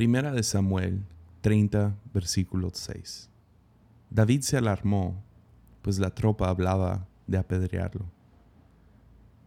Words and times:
Primera 0.00 0.32
de 0.32 0.42
Samuel 0.42 1.04
30, 1.42 1.94
versículo 2.14 2.70
6. 2.72 3.28
David 4.08 4.40
se 4.40 4.56
alarmó, 4.56 5.22
pues 5.82 5.98
la 5.98 6.14
tropa 6.14 6.48
hablaba 6.48 7.06
de 7.26 7.36
apedrearlo. 7.36 8.06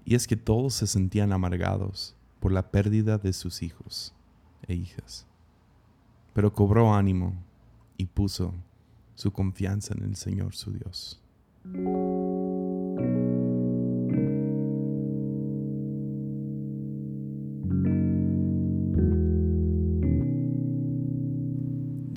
Y 0.05 0.13
es 0.13 0.27
que 0.27 0.35
todos 0.35 0.75
se 0.75 0.85
sentían 0.85 1.33
amargados 1.33 2.15
por 2.39 2.51
la 2.51 2.69
pérdida 2.69 3.17
de 3.17 3.33
sus 3.33 3.63
hijos 3.63 4.13
e 4.67 4.75
hijas. 4.75 5.25
Pero 6.33 6.53
cobró 6.53 6.93
ánimo 6.93 7.33
y 7.97 8.05
puso 8.05 8.53
su 9.15 9.33
confianza 9.33 9.95
en 9.97 10.03
el 10.03 10.15
Señor 10.15 10.53
su 10.53 10.71
Dios. 10.71 11.19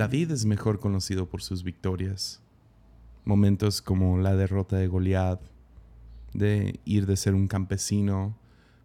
David 0.06 0.30
es 0.30 0.44
mejor 0.44 0.78
conocido 0.78 1.28
por 1.28 1.42
sus 1.42 1.64
victorias. 1.64 2.40
Momentos 3.24 3.82
como 3.82 4.18
la 4.18 4.36
derrota 4.36 4.76
de 4.76 4.86
Goliat, 4.86 5.40
de 6.32 6.78
ir 6.84 7.06
de 7.06 7.16
ser 7.16 7.34
un 7.34 7.48
campesino, 7.48 8.38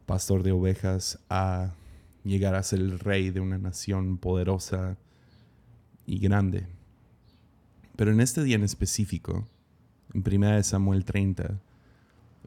pastor 0.08 0.42
de 0.42 0.52
ovejas, 0.52 1.20
a 1.30 1.76
llegar 2.24 2.56
a 2.56 2.64
ser 2.64 2.80
el 2.80 2.98
rey 2.98 3.30
de 3.30 3.40
una 3.40 3.60
nación 3.60 4.18
poderosa 4.18 4.98
y 6.08 6.18
grande. 6.18 6.66
Pero 7.96 8.12
en 8.12 8.20
este 8.20 8.44
día 8.44 8.56
en 8.56 8.64
específico, 8.64 9.46
en 10.16 10.24
1 10.26 10.64
Samuel 10.64 11.06
30, 11.06 11.62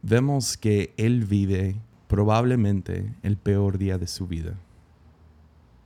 vemos 0.02 0.56
que 0.56 0.92
él 0.96 1.24
vive 1.24 1.76
probablemente 2.08 3.14
el 3.22 3.36
peor 3.36 3.78
día 3.78 3.98
de 3.98 4.08
su 4.08 4.26
vida. 4.26 4.58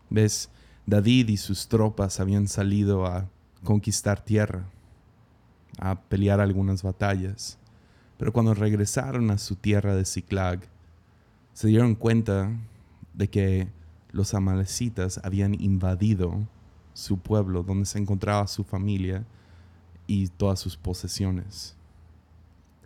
¿Ves? 0.09 0.49
David 0.89 1.29
y 1.29 1.37
sus 1.37 1.69
tropas 1.69 2.19
habían 2.19 2.49
salido 2.49 3.05
a 3.05 3.29
conquistar 3.63 4.25
tierra, 4.25 4.65
a 5.79 6.01
pelear 6.01 6.41
algunas 6.41 6.83
batallas, 6.83 7.59
pero 8.17 8.33
cuando 8.33 8.55
regresaron 8.55 9.31
a 9.31 9.37
su 9.37 9.55
tierra 9.55 9.95
de 9.95 10.07
Ziklag, 10.07 10.61
se 11.53 11.69
dieron 11.69 11.95
cuenta 11.95 12.51
de 13.13 13.29
que 13.29 13.69
los 14.13 14.33
amalecitas 14.33 15.21
habían 15.25 15.61
invadido 15.61 16.49
su 16.95 17.19
pueblo, 17.19 17.63
donde 17.63 17.85
se 17.85 17.99
encontraba 17.99 18.47
su 18.47 18.65
familia 18.65 19.27
y 20.07 20.29
todas 20.29 20.59
sus 20.59 20.79
posesiones. 20.79 21.77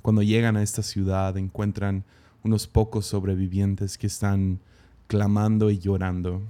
Cuando 0.02 0.22
llegan 0.24 0.56
a 0.56 0.64
esta 0.64 0.82
ciudad 0.82 1.36
encuentran 1.36 2.02
unos 2.42 2.66
pocos 2.66 3.06
sobrevivientes 3.06 3.96
que 3.96 4.08
están 4.08 4.58
clamando 5.06 5.70
y 5.70 5.78
llorando 5.78 6.42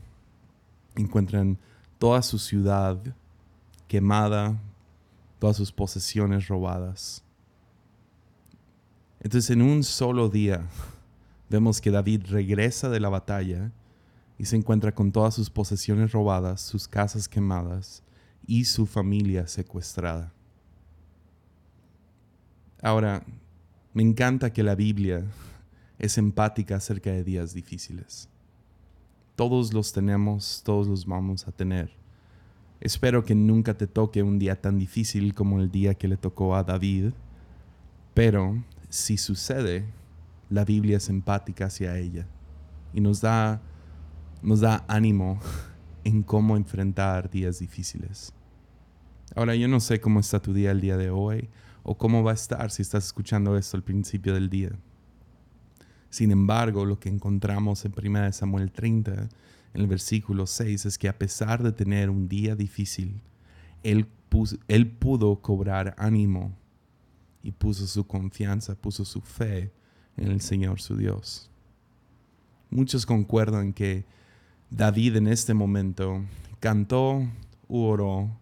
encuentran 0.96 1.58
toda 1.98 2.22
su 2.22 2.38
ciudad 2.38 2.98
quemada, 3.88 4.60
todas 5.38 5.56
sus 5.56 5.72
posesiones 5.72 6.48
robadas. 6.48 7.22
Entonces 9.20 9.50
en 9.50 9.62
un 9.62 9.84
solo 9.84 10.28
día 10.28 10.66
vemos 11.50 11.80
que 11.80 11.90
David 11.90 12.22
regresa 12.28 12.88
de 12.88 13.00
la 13.00 13.08
batalla 13.08 13.70
y 14.38 14.46
se 14.46 14.56
encuentra 14.56 14.92
con 14.92 15.12
todas 15.12 15.34
sus 15.34 15.50
posesiones 15.50 16.12
robadas, 16.12 16.60
sus 16.60 16.88
casas 16.88 17.28
quemadas 17.28 18.02
y 18.46 18.64
su 18.64 18.86
familia 18.86 19.46
secuestrada. 19.46 20.32
Ahora, 22.82 23.24
me 23.94 24.02
encanta 24.02 24.52
que 24.52 24.64
la 24.64 24.74
Biblia 24.74 25.24
es 25.98 26.18
empática 26.18 26.76
acerca 26.76 27.10
de 27.10 27.22
días 27.22 27.54
difíciles. 27.54 28.28
Todos 29.42 29.72
los 29.72 29.92
tenemos, 29.92 30.62
todos 30.64 30.86
los 30.86 31.04
vamos 31.04 31.48
a 31.48 31.50
tener. 31.50 31.90
Espero 32.80 33.24
que 33.24 33.34
nunca 33.34 33.74
te 33.74 33.88
toque 33.88 34.22
un 34.22 34.38
día 34.38 34.60
tan 34.60 34.78
difícil 34.78 35.34
como 35.34 35.58
el 35.58 35.68
día 35.68 35.94
que 35.94 36.06
le 36.06 36.16
tocó 36.16 36.54
a 36.54 36.62
David, 36.62 37.10
pero 38.14 38.62
si 38.88 39.16
sucede, 39.16 39.84
la 40.48 40.64
Biblia 40.64 40.98
es 40.98 41.08
empática 41.08 41.64
hacia 41.66 41.98
ella 41.98 42.28
y 42.94 43.00
nos 43.00 43.20
da, 43.20 43.60
nos 44.42 44.60
da 44.60 44.84
ánimo 44.86 45.40
en 46.04 46.22
cómo 46.22 46.56
enfrentar 46.56 47.28
días 47.28 47.58
difíciles. 47.58 48.32
Ahora, 49.34 49.56
yo 49.56 49.66
no 49.66 49.80
sé 49.80 50.00
cómo 50.00 50.20
está 50.20 50.40
tu 50.40 50.52
día 50.52 50.70
el 50.70 50.80
día 50.80 50.96
de 50.96 51.10
hoy 51.10 51.50
o 51.82 51.98
cómo 51.98 52.22
va 52.22 52.30
a 52.30 52.34
estar 52.34 52.70
si 52.70 52.82
estás 52.82 53.06
escuchando 53.06 53.56
esto 53.56 53.76
al 53.76 53.82
principio 53.82 54.34
del 54.34 54.48
día. 54.48 54.70
Sin 56.12 56.30
embargo, 56.30 56.84
lo 56.84 57.00
que 57.00 57.08
encontramos 57.08 57.86
en 57.86 57.94
1 57.96 58.32
Samuel 58.34 58.70
30, 58.70 59.12
en 59.14 59.30
el 59.80 59.86
versículo 59.86 60.46
6, 60.46 60.84
es 60.84 60.98
que 60.98 61.08
a 61.08 61.18
pesar 61.18 61.62
de 61.62 61.72
tener 61.72 62.10
un 62.10 62.28
día 62.28 62.54
difícil, 62.54 63.22
él, 63.82 64.06
pudo 64.98 65.40
cobrar 65.40 65.94
ánimo 65.96 66.54
y 67.42 67.52
puso 67.52 67.86
su 67.86 68.06
confianza, 68.06 68.74
puso 68.74 69.06
su 69.06 69.22
fe 69.22 69.72
en 70.18 70.30
el 70.30 70.42
Señor 70.42 70.82
su 70.82 70.98
Dios. 70.98 71.50
Muchos 72.68 73.06
concuerdan 73.06 73.72
que 73.72 74.04
David 74.68 75.16
en 75.16 75.28
este 75.28 75.54
momento 75.54 76.26
cantó 76.60 77.26
u 77.68 77.84
oró 77.84 78.38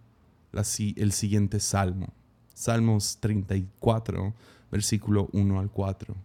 el 0.52 1.12
siguiente 1.12 1.60
salmo, 1.60 2.08
Salmos 2.52 3.19
34, 3.20 4.34
versículo 4.72 5.28
1 5.32 5.60
al 5.60 5.70
4, 5.70 6.16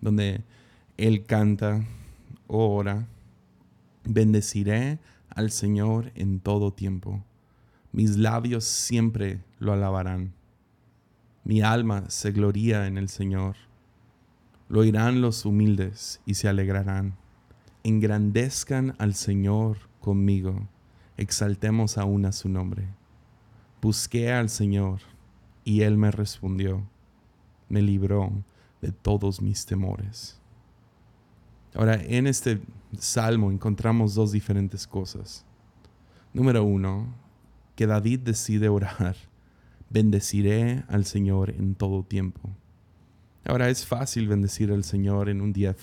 donde 0.00 0.42
él 1.00 1.24
canta, 1.24 1.82
ora, 2.46 3.08
bendeciré 4.04 4.98
al 5.30 5.50
Señor 5.50 6.12
en 6.14 6.40
todo 6.40 6.74
tiempo. 6.74 7.24
Mis 7.90 8.18
labios 8.18 8.64
siempre 8.64 9.42
lo 9.58 9.72
alabarán. 9.72 10.34
Mi 11.42 11.62
alma 11.62 12.04
se 12.10 12.32
gloría 12.32 12.86
en 12.86 12.98
el 12.98 13.08
Señor. 13.08 13.56
Lo 14.68 14.80
oirán 14.80 15.22
los 15.22 15.46
humildes 15.46 16.20
y 16.26 16.34
se 16.34 16.48
alegrarán. 16.48 17.16
Engrandezcan 17.82 18.94
al 18.98 19.14
Señor 19.14 19.78
conmigo. 20.00 20.68
Exaltemos 21.16 21.96
aún 21.96 22.26
a 22.26 22.32
su 22.32 22.50
nombre. 22.50 22.86
Busqué 23.80 24.32
al 24.32 24.50
Señor 24.50 25.00
y 25.64 25.80
Él 25.80 25.96
me 25.96 26.10
respondió. 26.10 26.82
Me 27.70 27.80
libró 27.80 28.30
de 28.82 28.92
todos 28.92 29.40
mis 29.40 29.64
temores. 29.64 30.40
Ahora, 31.74 31.94
en 32.02 32.26
este 32.26 32.60
salmo 32.98 33.50
encontramos 33.50 34.14
dos 34.14 34.32
diferentes 34.32 34.86
cosas. 34.86 35.44
Número 36.32 36.64
uno, 36.64 37.14
que 37.76 37.86
David 37.86 38.20
decide 38.20 38.68
orar, 38.68 39.16
bendeciré 39.88 40.84
al 40.88 41.04
Señor 41.04 41.50
en 41.50 41.74
todo 41.74 42.02
tiempo. 42.02 42.50
Ahora 43.44 43.70
es 43.70 43.86
fácil 43.86 44.28
bendecir 44.28 44.70
al 44.72 44.84
Señor 44.84 45.28
en 45.28 45.40
un 45.40 45.52
día 45.52 45.74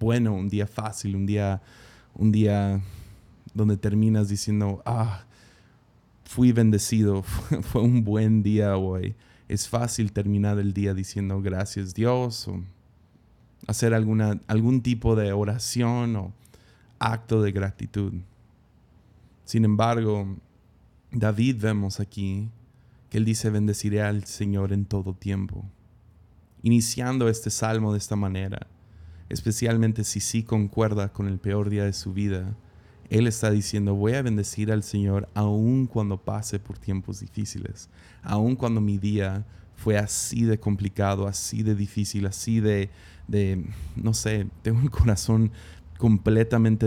bueno, 0.00 0.34
un 0.34 0.48
día 0.48 0.66
fácil, 0.66 1.14
un 1.14 1.26
día, 1.26 1.62
un 2.14 2.32
día 2.32 2.80
donde 3.54 3.76
terminas 3.76 4.28
diciendo, 4.28 4.82
ah, 4.84 5.24
fui 6.24 6.50
bendecido, 6.50 7.22
fue 7.62 7.82
un 7.82 8.02
buen 8.02 8.42
día 8.42 8.76
hoy. 8.76 9.14
Es 9.48 9.68
fácil 9.68 10.12
terminar 10.12 10.58
el 10.58 10.72
día 10.72 10.94
diciendo 10.94 11.40
gracias 11.40 11.94
Dios 11.94 12.48
hacer 13.66 13.94
alguna, 13.94 14.40
algún 14.46 14.82
tipo 14.82 15.16
de 15.16 15.32
oración 15.32 16.16
o 16.16 16.32
acto 16.98 17.42
de 17.42 17.52
gratitud. 17.52 18.12
Sin 19.44 19.64
embargo, 19.64 20.36
David 21.10 21.56
vemos 21.60 22.00
aquí 22.00 22.48
que 23.10 23.18
él 23.18 23.24
dice, 23.24 23.50
bendeciré 23.50 24.02
al 24.02 24.24
Señor 24.24 24.72
en 24.72 24.86
todo 24.86 25.14
tiempo. 25.14 25.64
Iniciando 26.62 27.28
este 27.28 27.50
salmo 27.50 27.92
de 27.92 27.98
esta 27.98 28.16
manera, 28.16 28.66
especialmente 29.28 30.04
si 30.04 30.20
sí 30.20 30.42
concuerda 30.42 31.12
con 31.12 31.26
el 31.26 31.38
peor 31.38 31.68
día 31.68 31.84
de 31.84 31.92
su 31.92 32.12
vida, 32.12 32.56
él 33.10 33.26
está 33.26 33.50
diciendo, 33.50 33.94
voy 33.94 34.14
a 34.14 34.22
bendecir 34.22 34.72
al 34.72 34.82
Señor 34.82 35.28
aun 35.34 35.86
cuando 35.86 36.16
pase 36.16 36.58
por 36.58 36.78
tiempos 36.78 37.20
difíciles, 37.20 37.90
aun 38.22 38.56
cuando 38.56 38.80
mi 38.80 38.96
día 38.96 39.44
fue 39.82 39.98
así 39.98 40.44
de 40.44 40.60
complicado, 40.60 41.26
así 41.26 41.64
de 41.64 41.74
difícil, 41.74 42.26
así 42.26 42.60
de, 42.60 42.88
de 43.26 43.64
no 43.96 44.14
sé, 44.14 44.46
tengo 44.62 44.80
el 44.80 44.90
corazón 44.90 45.50
completamente 45.98 46.86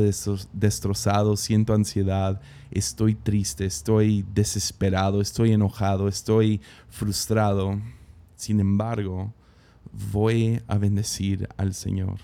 destrozado, 0.54 1.36
siento 1.36 1.74
ansiedad, 1.74 2.40
estoy 2.72 3.16
triste, 3.16 3.66
estoy 3.66 4.26
desesperado, 4.34 5.20
estoy 5.20 5.52
enojado, 5.52 6.08
estoy 6.08 6.62
frustrado. 6.90 7.82
Sin 8.38 8.62
embargo, 8.62 9.34
voy 10.14 10.62
a 10.68 10.78
bendecir 10.78 11.50
al 11.58 11.74
Señor. 11.74 12.20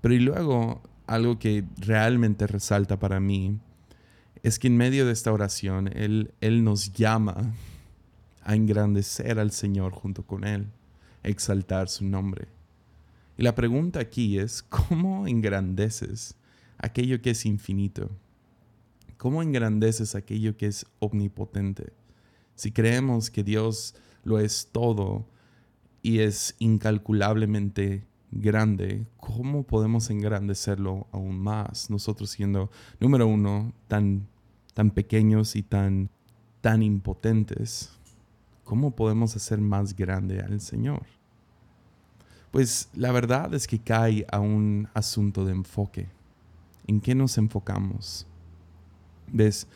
Pero 0.00 0.14
y 0.14 0.20
luego, 0.20 0.80
algo 1.06 1.38
que 1.38 1.64
realmente 1.76 2.46
resalta 2.46 2.98
para 2.98 3.20
mí 3.20 3.58
es 4.42 4.58
que 4.58 4.68
en 4.68 4.78
medio 4.78 5.04
de 5.04 5.12
esta 5.12 5.30
oración, 5.30 5.88
Él, 5.94 6.32
él 6.40 6.64
nos 6.64 6.94
llama 6.94 7.52
a 8.42 8.54
engrandecer 8.54 9.38
al 9.38 9.50
Señor 9.50 9.92
junto 9.92 10.24
con 10.24 10.44
Él, 10.44 10.66
exaltar 11.22 11.88
su 11.88 12.04
nombre. 12.04 12.48
Y 13.36 13.42
la 13.42 13.54
pregunta 13.54 14.00
aquí 14.00 14.38
es, 14.38 14.62
¿cómo 14.62 15.26
engrandeces 15.26 16.36
aquello 16.78 17.20
que 17.22 17.30
es 17.30 17.46
infinito? 17.46 18.10
¿Cómo 19.16 19.42
engrandeces 19.42 20.14
aquello 20.14 20.56
que 20.56 20.66
es 20.66 20.86
omnipotente? 20.98 21.92
Si 22.54 22.72
creemos 22.72 23.30
que 23.30 23.42
Dios 23.42 23.94
lo 24.24 24.38
es 24.38 24.68
todo 24.72 25.26
y 26.02 26.20
es 26.20 26.54
incalculablemente 26.58 28.06
grande, 28.30 29.06
¿cómo 29.16 29.62
podemos 29.62 30.10
engrandecerlo 30.10 31.06
aún 31.12 31.38
más? 31.38 31.90
Nosotros 31.90 32.30
siendo, 32.30 32.70
número 32.98 33.26
uno, 33.26 33.72
tan, 33.88 34.26
tan 34.74 34.90
pequeños 34.90 35.56
y 35.56 35.62
tan, 35.62 36.10
tan 36.60 36.82
impotentes, 36.82 37.99
¿cómo 38.64 38.90
podemos 38.92 39.36
hacer 39.36 39.60
más 39.60 39.94
grande 39.96 40.40
al 40.40 40.60
Señor? 40.60 41.02
Pues 42.50 42.88
la 42.94 43.12
verdad 43.12 43.54
es 43.54 43.66
que 43.66 43.78
cae 43.78 44.26
a 44.30 44.40
un 44.40 44.88
asunto 44.94 45.44
de 45.44 45.52
enfoque. 45.52 46.08
¿En 46.86 47.00
qué 47.00 47.14
nos 47.14 47.38
enfocamos? 47.38 48.26
¿Ves? 49.32 49.66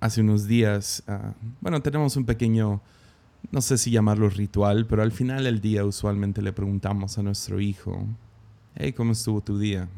hace 0.00 0.22
unos 0.22 0.46
días, 0.46 1.02
ah, 1.06 1.34
bueno, 1.60 1.80
tenemos 1.82 2.16
un 2.16 2.24
pequeño, 2.24 2.80
no 3.52 3.60
sé 3.60 3.78
si 3.78 3.90
llamarlo 3.90 4.28
ritual, 4.30 4.86
pero 4.86 5.02
al 5.02 5.12
final 5.12 5.44
del 5.44 5.60
día 5.60 5.84
usualmente 5.84 6.42
le 6.42 6.52
preguntamos 6.52 7.18
a 7.18 7.22
nuestro 7.22 7.60
hijo, 7.60 8.06
hey, 8.74 8.92
¿cómo 8.92 9.12
estuvo 9.12 9.42
tu 9.42 9.58
día? 9.58 9.88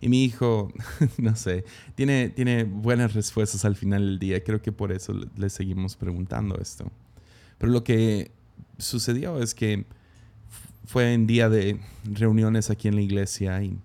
Y 0.00 0.08
mi 0.08 0.24
hijo, 0.24 0.72
no 1.18 1.36
sé, 1.36 1.64
tiene, 1.94 2.30
tiene 2.30 2.64
buenas 2.64 3.14
respuestas 3.14 3.64
al 3.64 3.76
final 3.76 4.04
del 4.04 4.18
día. 4.18 4.42
Creo 4.42 4.60
que 4.60 4.72
por 4.72 4.92
eso 4.92 5.12
le 5.36 5.50
seguimos 5.50 5.94
preguntando 5.94 6.58
esto. 6.58 6.90
Pero 7.60 7.72
lo 7.72 7.84
que 7.84 8.32
sucedió 8.78 9.40
es 9.40 9.54
que 9.54 9.84
fue 10.84 11.14
en 11.14 11.28
día 11.28 11.48
de 11.48 11.78
reuniones 12.02 12.70
aquí 12.70 12.88
en 12.88 12.96
la 12.96 13.02
iglesia 13.02 13.62
y 13.62 13.78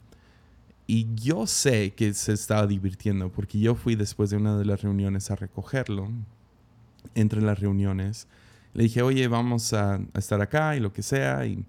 y 0.87 1.07
yo 1.15 1.47
sé 1.47 1.93
que 1.93 2.13
se 2.13 2.33
estaba 2.33 2.67
divirtiendo 2.67 3.31
porque 3.31 3.59
yo 3.59 3.75
fui 3.75 3.95
después 3.95 4.29
de 4.29 4.37
una 4.37 4.57
de 4.57 4.65
las 4.65 4.81
reuniones 4.81 5.31
a 5.31 5.35
recogerlo. 5.35 6.09
Entre 7.13 7.41
las 7.41 7.59
reuniones, 7.59 8.27
le 8.73 8.83
dije, 8.83 9.01
oye, 9.01 9.27
vamos 9.27 9.73
a, 9.73 9.99
estar 10.15 10.41
acá 10.41 10.75
y 10.75 10.79
lo 10.79 10.91
que 10.91 11.01
sea. 11.01 11.45
Y, 11.45 11.63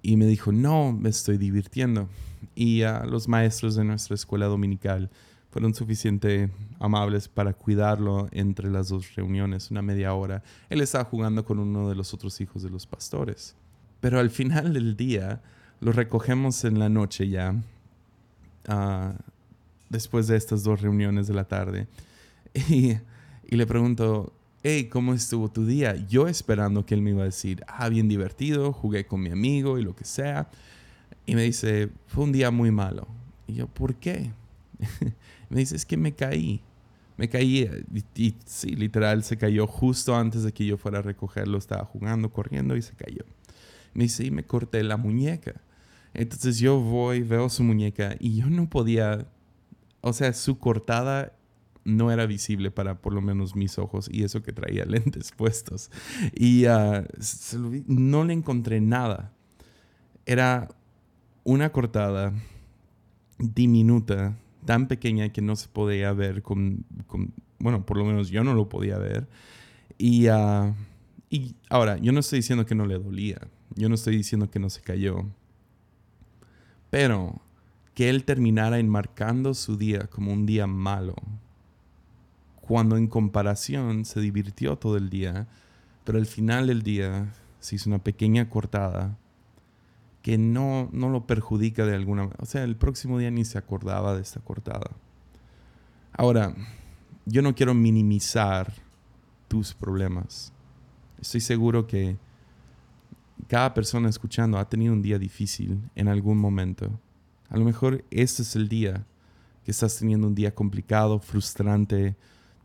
y, 0.00 0.16
me 0.16 0.26
dijo, 0.26 0.52
no, 0.52 0.92
me 0.92 1.10
estoy 1.10 1.38
divirtiendo. 1.38 2.08
Y 2.54 2.82
los 3.04 3.28
maestros 3.28 3.74
de 3.74 3.84
nuestra 3.84 4.14
escuela 4.14 4.46
dominical 4.46 5.10
fueron 5.56 5.72
suficientemente 5.72 6.54
amables 6.80 7.28
para 7.28 7.54
cuidarlo 7.54 8.28
entre 8.30 8.70
las 8.70 8.90
dos 8.90 9.14
reuniones, 9.14 9.70
una 9.70 9.80
media 9.80 10.12
hora. 10.12 10.42
Él 10.68 10.82
estaba 10.82 11.04
jugando 11.04 11.46
con 11.46 11.58
uno 11.58 11.88
de 11.88 11.94
los 11.94 12.12
otros 12.12 12.38
hijos 12.42 12.62
de 12.62 12.68
los 12.68 12.86
pastores. 12.86 13.56
Pero 14.00 14.20
al 14.20 14.28
final 14.28 14.74
del 14.74 14.98
día, 14.98 15.40
lo 15.80 15.92
recogemos 15.92 16.62
en 16.66 16.78
la 16.78 16.90
noche 16.90 17.30
ya 17.30 17.54
después 19.88 20.26
de 20.26 20.36
estas 20.36 20.62
dos 20.62 20.82
reuniones 20.82 21.26
de 21.26 21.32
la 21.32 21.44
tarde. 21.44 21.88
Y, 22.68 22.98
y, 23.48 23.56
le 23.56 23.66
pregunto, 23.66 24.34
hey, 24.62 24.90
¿cómo 24.90 25.14
estuvo 25.14 25.50
tu 25.50 25.64
día? 25.64 25.96
Yo 26.06 26.28
esperando 26.28 26.84
que 26.84 26.94
él 26.94 27.00
me 27.00 27.12
iba 27.12 27.22
a 27.22 27.32
decir, 27.32 27.64
ah, 27.66 27.88
bien 27.88 28.08
divertido, 28.08 28.74
jugué 28.74 29.06
con 29.06 29.22
mi 29.22 29.30
amigo 29.30 29.78
y 29.78 29.82
lo 29.82 29.96
que 29.96 30.04
sea. 30.04 30.50
Y 31.24 31.34
me 31.34 31.44
dice, 31.44 31.88
fue 32.08 32.24
un 32.24 32.32
día 32.32 32.50
muy 32.50 32.70
malo. 32.70 33.08
Y 33.46 33.54
yo, 33.54 33.68
¿por 33.68 33.94
qué? 33.94 34.32
me 35.50 35.60
dice, 35.60 35.76
es 35.76 35.86
que 35.86 35.96
me 35.96 36.14
caí. 36.14 36.62
Me 37.16 37.28
caí 37.28 37.68
y, 38.14 38.34
sí, 38.44 38.76
literal, 38.76 39.24
se 39.24 39.38
cayó 39.38 39.66
justo 39.66 40.14
antes 40.14 40.42
de 40.42 40.52
que 40.52 40.66
yo 40.66 40.76
fuera 40.76 40.98
a 40.98 41.02
recogerlo. 41.02 41.56
Estaba 41.58 41.84
jugando, 41.84 42.30
corriendo 42.30 42.76
y 42.76 42.82
se 42.82 42.94
cayó. 42.94 43.24
Me 43.94 44.04
dice, 44.04 44.24
y 44.24 44.30
me 44.30 44.44
corté 44.44 44.82
la 44.82 44.96
muñeca. 44.96 45.60
Entonces 46.12 46.58
yo 46.58 46.80
voy, 46.80 47.22
veo 47.22 47.48
su 47.48 47.62
muñeca 47.62 48.16
y 48.18 48.36
yo 48.36 48.48
no 48.48 48.68
podía, 48.68 49.26
o 50.00 50.12
sea, 50.12 50.32
su 50.32 50.58
cortada 50.58 51.32
no 51.84 52.10
era 52.10 52.26
visible 52.26 52.70
para 52.70 53.00
por 53.00 53.12
lo 53.12 53.22
menos 53.22 53.54
mis 53.54 53.78
ojos 53.78 54.08
y 54.10 54.24
eso 54.24 54.42
que 54.42 54.52
traía 54.52 54.84
lentes 54.86 55.32
puestos. 55.32 55.90
Y 56.34 56.66
ah, 56.66 57.06
no 57.86 58.24
le 58.24 58.32
encontré 58.32 58.80
nada. 58.80 59.32
Era 60.26 60.68
una 61.44 61.70
cortada 61.70 62.32
diminuta, 63.38 64.36
tan 64.66 64.88
pequeña 64.88 65.30
que 65.30 65.40
no 65.40 65.56
se 65.56 65.68
podía 65.68 66.12
ver 66.12 66.42
con, 66.42 66.84
bueno, 67.58 67.86
por 67.86 67.96
lo 67.96 68.04
menos 68.04 68.28
yo 68.28 68.44
no 68.44 68.54
lo 68.54 68.68
podía 68.68 68.98
ver. 68.98 69.26
Y, 69.96 70.26
ah, 70.26 70.74
y 71.30 71.54
ahora, 71.70 71.96
yo 71.96 72.12
no 72.12 72.20
estoy 72.20 72.40
diciendo 72.40 72.66
que 72.66 72.74
no 72.74 72.84
le 72.84 72.98
dolía, 72.98 73.40
yo 73.74 73.88
no 73.88 73.94
estoy 73.94 74.16
diciendo 74.16 74.50
que 74.50 74.58
no 74.58 74.68
se 74.68 74.82
cayó 74.82 75.24
pero 76.90 77.40
que 77.94 78.10
él 78.10 78.24
terminara 78.24 78.78
enmarcando 78.78 79.54
su 79.54 79.76
día 79.76 80.06
como 80.06 80.32
un 80.32 80.46
día 80.46 80.66
malo, 80.66 81.14
cuando 82.60 82.96
en 82.96 83.06
comparación 83.06 84.04
se 84.04 84.20
divirtió 84.20 84.76
todo 84.76 84.96
el 84.96 85.08
día, 85.08 85.46
pero 86.04 86.18
al 86.18 86.26
final 86.26 86.66
del 86.66 86.82
día 86.82 87.32
se 87.60 87.76
hizo 87.76 87.88
una 87.88 87.98
pequeña 87.98 88.48
cortada 88.48 89.18
que 90.26 90.38
no, 90.38 90.88
no 90.90 91.08
lo 91.08 91.24
perjudica 91.24 91.86
de 91.86 91.94
alguna 91.94 92.22
manera. 92.22 92.42
O 92.42 92.46
sea, 92.46 92.64
el 92.64 92.74
próximo 92.74 93.16
día 93.16 93.30
ni 93.30 93.44
se 93.44 93.58
acordaba 93.58 94.16
de 94.16 94.22
esta 94.22 94.40
cortada. 94.40 94.90
Ahora, 96.12 96.52
yo 97.26 97.42
no 97.42 97.54
quiero 97.54 97.74
minimizar 97.74 98.72
tus 99.46 99.72
problemas. 99.72 100.52
Estoy 101.20 101.40
seguro 101.40 101.86
que 101.86 102.16
cada 103.46 103.72
persona 103.72 104.08
escuchando 104.08 104.58
ha 104.58 104.68
tenido 104.68 104.94
un 104.94 105.00
día 105.00 105.16
difícil 105.16 105.78
en 105.94 106.08
algún 106.08 106.38
momento. 106.38 106.90
A 107.48 107.56
lo 107.56 107.64
mejor 107.64 108.04
este 108.10 108.42
es 108.42 108.56
el 108.56 108.68
día 108.68 109.06
que 109.64 109.70
estás 109.70 109.96
teniendo 109.96 110.26
un 110.26 110.34
día 110.34 110.52
complicado, 110.52 111.20
frustrante, 111.20 112.16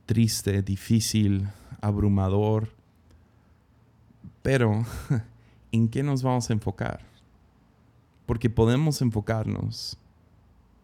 triste, 0.07 0.63
difícil, 0.63 1.47
abrumador. 1.79 2.69
Pero, 4.41 4.83
¿en 5.71 5.89
qué 5.89 6.01
nos 6.01 6.23
vamos 6.23 6.49
a 6.49 6.53
enfocar? 6.53 7.10
Porque 8.31 8.49
podemos 8.49 9.01
enfocarnos 9.01 9.97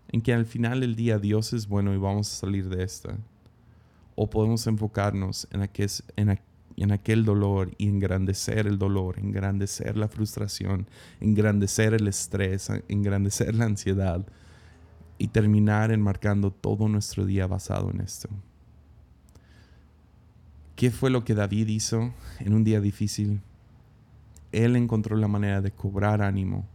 en 0.09 0.19
que 0.19 0.33
al 0.33 0.45
final 0.45 0.81
del 0.81 0.97
día 0.97 1.17
Dios 1.17 1.53
es 1.53 1.69
bueno 1.69 1.93
y 1.93 1.97
vamos 1.97 2.29
a 2.29 2.35
salir 2.35 2.67
de 2.67 2.83
esta. 2.83 3.15
O 4.15 4.29
podemos 4.29 4.67
enfocarnos 4.67 5.47
en, 5.51 5.69
en, 6.17 6.41
en 6.75 6.91
aquel 6.91 7.23
dolor 7.23 7.71
y 7.77 7.87
engrandecer 7.87 8.67
el 8.67 8.77
dolor, 8.77 9.17
engrandecer 9.17 9.95
la 9.95 10.09
frustración, 10.09 10.87
engrandecer 11.21 11.93
el 11.93 12.09
estrés, 12.09 12.69
engrandecer 12.89 13.55
la 13.55 13.63
ansiedad 13.63 14.25
y 15.17 15.29
terminar 15.29 15.93
enmarcando 15.93 16.51
todo 16.51 16.89
nuestro 16.89 17.25
día 17.25 17.47
basado 17.47 17.89
en 17.91 18.01
esto. 18.01 18.27
¿Qué 20.75 20.91
fue 20.91 21.09
lo 21.09 21.23
que 21.23 21.33
David 21.33 21.69
hizo 21.69 22.13
en 22.39 22.53
un 22.53 22.65
día 22.65 22.81
difícil? 22.81 23.39
Él 24.51 24.75
encontró 24.75 25.15
la 25.15 25.29
manera 25.29 25.61
de 25.61 25.71
cobrar 25.71 26.21
ánimo 26.21 26.67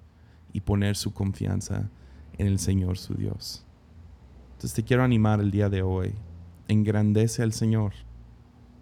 y 0.53 0.61
poner 0.61 0.97
su 0.97 1.13
confianza 1.13 1.91
en 2.39 2.47
el 2.47 2.59
Señor 2.59 2.99
su 2.99 3.15
Dios. 3.15 3.65
Entonces 4.53 4.75
te 4.75 4.85
quiero 4.85 5.03
animar 5.03 5.41
el 5.41 5.51
día 5.51 5.69
de 5.69 5.83
hoy. 5.83 6.15
Engrandece 6.69 7.43
al 7.43 7.53
Señor 7.53 7.93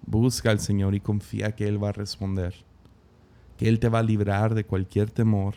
Busca 0.07 0.51
al 0.51 0.61
Señor 0.61 0.95
y 0.95 1.01
confía 1.01 1.55
que 1.55 1.69
Él 1.69 1.83
va 1.83 1.91
a 1.91 1.93
responder, 1.93 2.55
que 3.57 3.69
Él 3.69 3.79
te 3.79 3.89
va 3.89 4.01
a 4.01 4.03
librar 4.03 4.55
de 4.55 4.65
cualquier 4.65 5.11
temor 5.11 5.55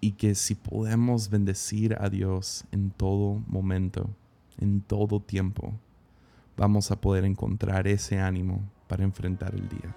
y 0.00 0.12
que 0.12 0.34
si 0.34 0.54
podemos 0.54 1.30
bendecir 1.30 1.96
a 2.00 2.08
Dios 2.08 2.64
en 2.70 2.90
todo 2.90 3.42
momento, 3.48 4.10
en 4.58 4.82
todo 4.82 5.20
tiempo, 5.20 5.74
vamos 6.56 6.90
a 6.90 7.00
poder 7.00 7.24
encontrar 7.24 7.88
ese 7.88 8.20
ánimo 8.20 8.70
para 8.86 9.04
enfrentar 9.04 9.54
el 9.54 9.68
día. 9.68 9.96